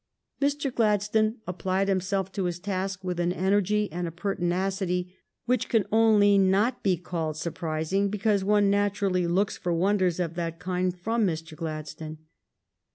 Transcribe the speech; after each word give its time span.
Mr. 0.41 0.73
Gladstone 0.73 1.35
applied 1.45 1.87
himself 1.87 2.31
to 2.31 2.45
his 2.45 2.57
task 2.57 3.03
with 3.03 3.19
an 3.19 3.31
energy 3.31 3.87
and 3.91 4.07
a 4.07 4.11
pertinacity 4.11 5.13
which 5.45 5.69
can 5.69 5.85
only 5.91 6.39
not 6.39 6.81
be 6.81 6.97
called 6.97 7.37
surprising 7.37 8.09
because 8.09 8.43
one 8.43 8.71
naturally 8.71 9.27
looks 9.27 9.57
for 9.59 9.71
wonders 9.71 10.19
of 10.19 10.33
that 10.33 10.57
kind 10.57 10.97
from 10.97 11.23
Mr. 11.27 11.55
Gladstone. 11.55 12.17